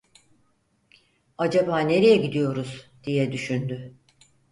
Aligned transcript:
"Acaba 1.37 1.79
nereye 1.79 2.17
gidiyoruz?" 2.17 2.89
diye 3.03 3.31
düşündü. 3.31 3.93